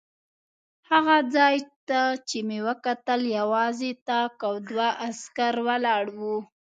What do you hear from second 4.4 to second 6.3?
او دوه عسکر ولاړ و.